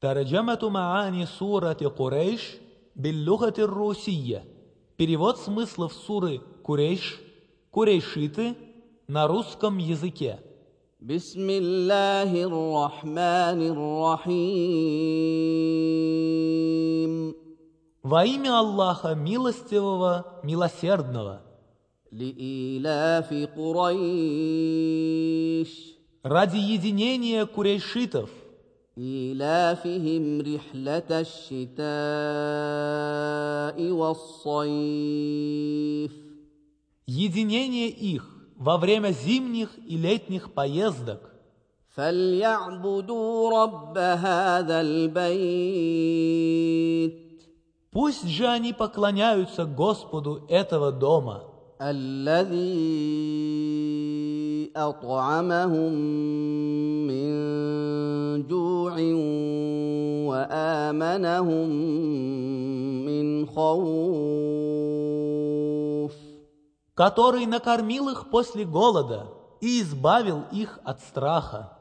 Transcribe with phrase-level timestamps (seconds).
[0.00, 2.56] ترجمة معاني سورة قريش
[2.96, 4.44] باللغة الروسية.
[4.96, 7.20] Перевод смыслов суры Курейш,
[7.70, 8.54] Курейшиты
[9.08, 10.38] на русском языке.
[11.00, 14.90] بسم الله الرحمن الرحيم
[18.02, 21.40] Во имя Аллаха Милостивого, Милосердного,
[22.12, 24.50] لإيلاف قريش
[26.22, 28.28] ради единения курейшитов,
[28.98, 31.90] إيلافهم رحلة الشتاء
[33.90, 35.50] والصيف
[37.10, 38.24] единение их
[38.56, 41.20] во время зимних и летних поездок,
[41.96, 46.10] فليعبدوا رب هذا البيت
[47.90, 51.42] пусть же они поклоняются Господу этого дома,
[51.80, 53.10] الذي
[54.76, 55.94] أطعمهم
[60.44, 61.68] وآمنهم
[63.06, 65.00] من خوف
[67.00, 69.28] который накормил их после голода
[69.62, 71.78] и избавил их от страха.